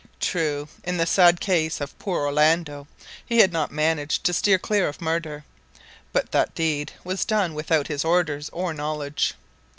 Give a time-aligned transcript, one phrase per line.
[0.19, 2.87] True, in the sad case of poor Orlando,
[3.23, 5.43] he had not managed to steer clear of murder;
[6.11, 9.35] but then that deed was done without his orders or knowledge.